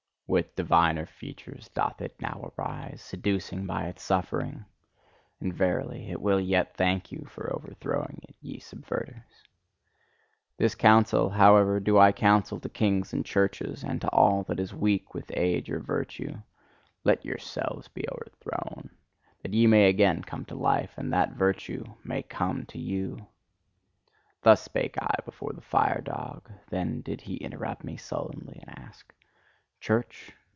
[0.33, 4.63] With diviner features doth it now arise, seducing by its suffering;
[5.41, 6.09] and verily!
[6.09, 9.25] it will yet thank you for o'erthrowing it, ye subverters!
[10.55, 14.73] This counsel, however, do I counsel to kings and churches, and to all that is
[14.73, 16.37] weak with age or virtue
[17.03, 18.89] let yourselves be o'erthrown!
[19.41, 23.27] That ye may again come to life, and that virtue may come to you!"
[24.43, 29.11] Thus spake I before the fire dog: then did he interrupt me sullenly, and asked:
[29.83, 30.31] "Church?